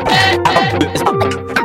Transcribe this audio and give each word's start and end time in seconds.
I'm. 0.00 1.57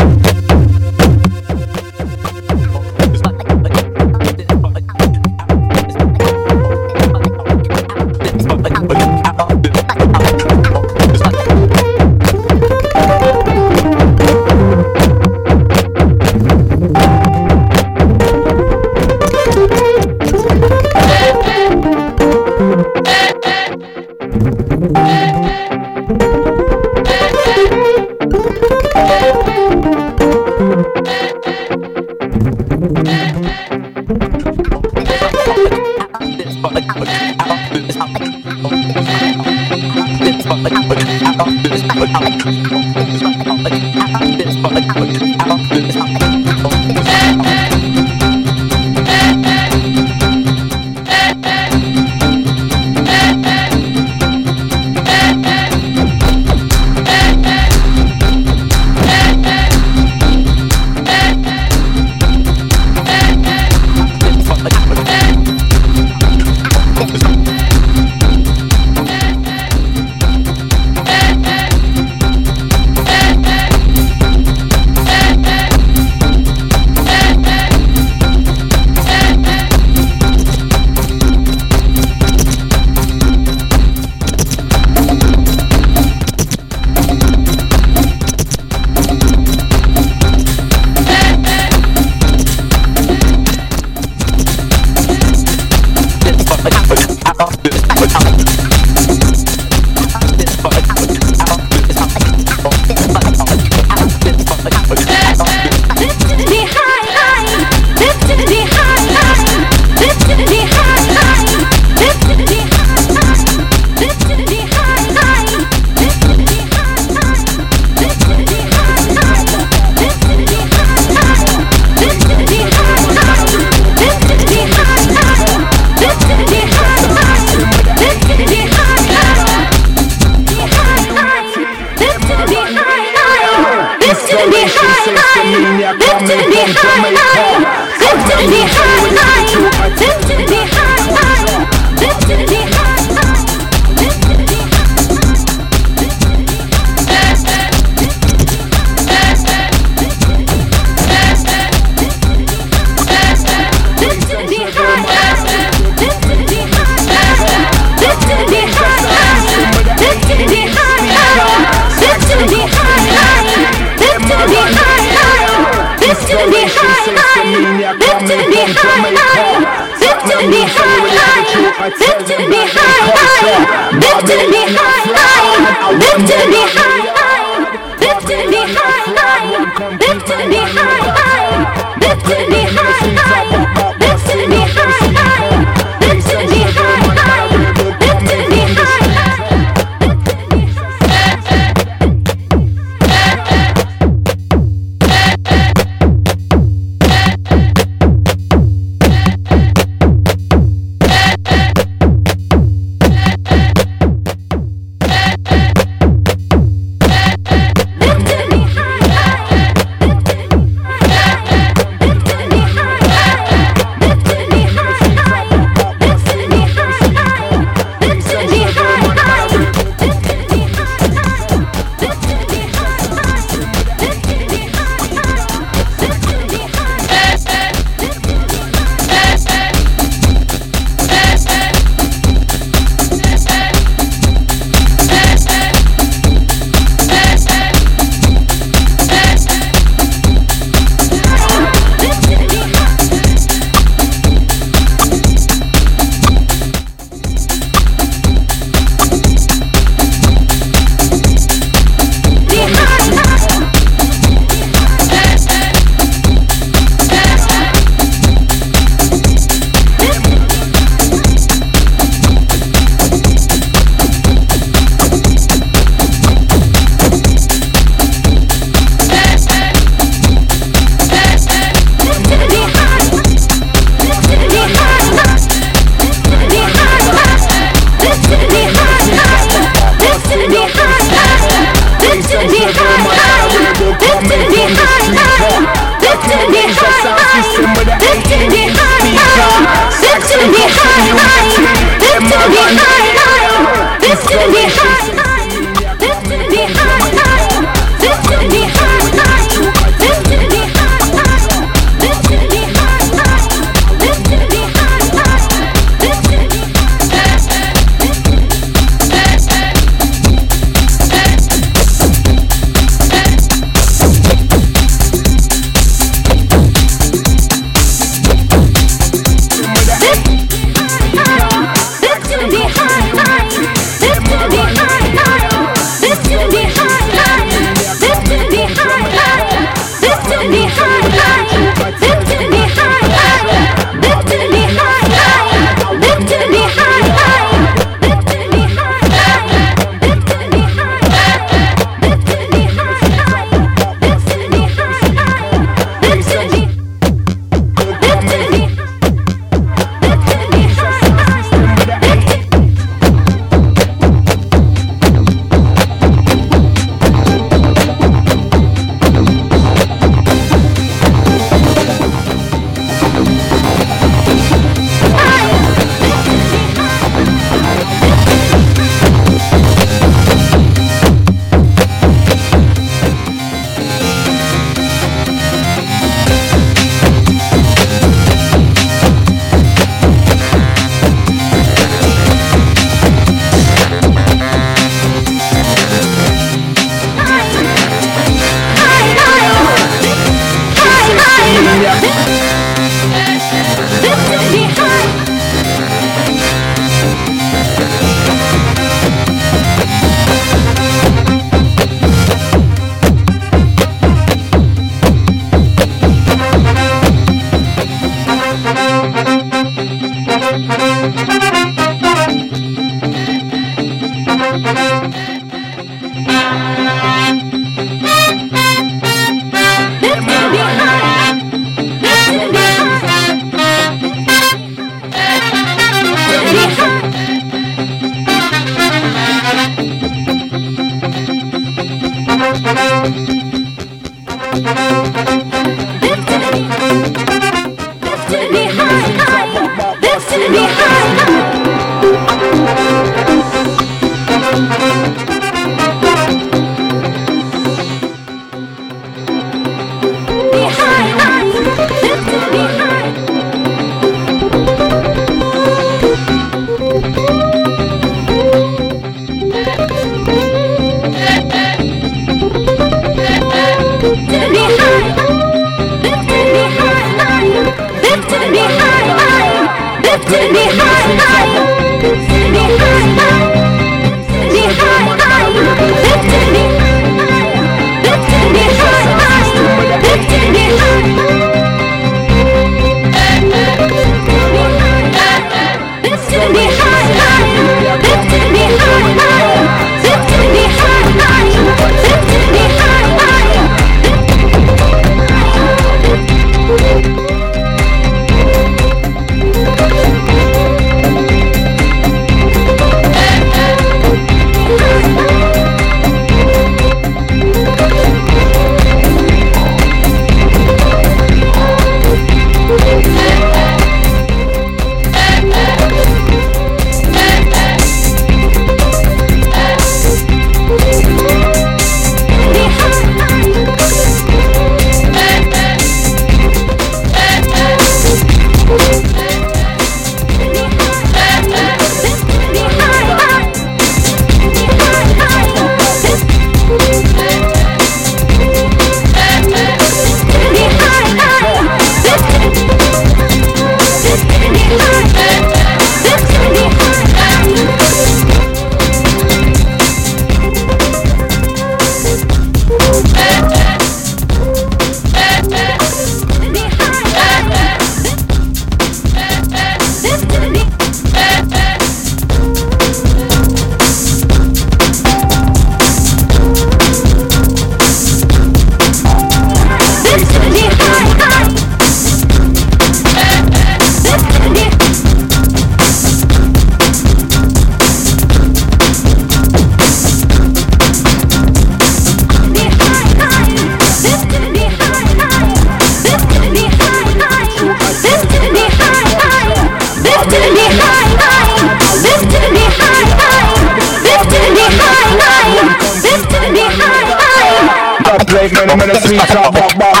Play 598.48 598.66
many, 598.66 598.86
many 598.86 599.00
sweet 599.00 599.20
bop. 599.28 600.00